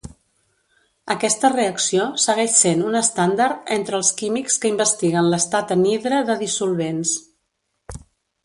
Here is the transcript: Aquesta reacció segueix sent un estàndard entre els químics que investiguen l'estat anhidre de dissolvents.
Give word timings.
Aquesta 1.15 1.51
reacció 1.53 2.07
segueix 2.23 2.55
sent 2.63 2.81
un 2.91 2.97
estàndard 3.01 3.69
entre 3.77 3.99
els 3.99 4.11
químics 4.23 4.59
que 4.65 4.73
investiguen 4.73 5.31
l'estat 5.35 5.75
anhidre 5.79 6.23
de 6.31 6.41
dissolvents. 6.45 7.17